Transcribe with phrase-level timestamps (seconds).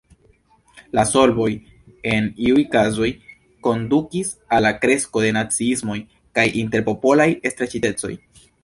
[0.99, 1.49] La solvoj
[2.13, 3.11] en iuj kazoj
[3.69, 6.03] kondukis al la kresko de naciismoj
[6.41, 8.15] kaj interpopolaj streĉitecoj.